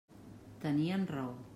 [0.63, 1.33] Tenien raó.